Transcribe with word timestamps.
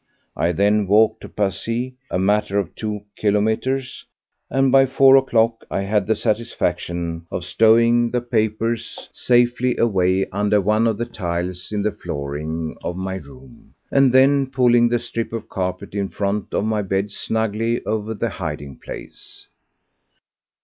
I 0.35 0.51
then 0.51 0.87
walked 0.87 1.21
to 1.21 1.29
Passy—a 1.29 2.17
matter 2.17 2.57
of 2.57 2.73
two 2.73 3.01
kilometres—and 3.17 4.71
by 4.71 4.87
four 4.87 5.15
o'clock 5.15 5.63
I 5.69 5.81
had 5.81 6.07
the 6.07 6.15
satisfaction 6.15 7.27
of 7.31 7.43
stowing 7.45 8.09
the 8.09 8.19
papers 8.21 9.09
safely 9.13 9.77
away 9.77 10.25
under 10.31 10.59
one 10.59 10.87
of 10.87 10.97
the 10.97 11.05
tiles 11.05 11.71
in 11.71 11.83
the 11.83 11.91
flooring 11.91 12.77
of 12.83 12.97
my 12.97 13.17
room, 13.17 13.75
and 13.91 14.11
then 14.11 14.47
pulling 14.47 14.89
the 14.89 14.97
strip 14.97 15.31
of 15.33 15.47
carpet 15.49 15.93
in 15.93 16.09
front 16.09 16.51
of 16.51 16.65
my 16.65 16.81
bed 16.81 17.11
snugly 17.11 17.85
over 17.85 18.15
the 18.15 18.29
hiding 18.29 18.77
place. 18.83 19.45